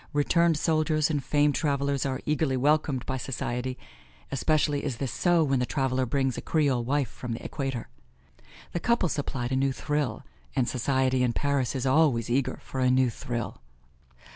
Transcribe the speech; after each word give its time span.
Returned 0.13 0.57
soldiers 0.57 1.11
and 1.11 1.23
famed 1.23 1.53
travelers 1.53 2.07
are 2.07 2.21
eagerly 2.25 2.57
welcomed 2.57 3.05
by 3.05 3.17
society; 3.17 3.77
especially 4.31 4.83
is 4.83 4.97
this 4.97 5.11
so 5.11 5.43
when 5.43 5.59
the 5.59 5.65
traveler 5.67 6.07
brings 6.07 6.39
a 6.39 6.41
Creole 6.41 6.83
wife 6.83 7.07
from 7.07 7.33
the 7.33 7.45
Equator. 7.45 7.87
The 8.71 8.79
couple 8.79 9.09
supplied 9.09 9.51
a 9.51 9.55
new 9.55 9.71
thrill, 9.71 10.23
and 10.55 10.67
society 10.67 11.21
in 11.21 11.33
Paris 11.33 11.75
is 11.75 11.85
always 11.85 12.31
eager 12.31 12.57
for 12.63 12.79
a 12.79 12.89
new 12.89 13.11
thrill. 13.11 13.61